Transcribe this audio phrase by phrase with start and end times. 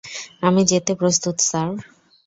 [0.41, 1.69] আমি যেতে প্রস্তুত স্যার।